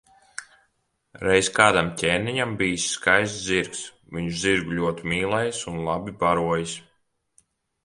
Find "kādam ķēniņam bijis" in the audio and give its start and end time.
1.57-2.87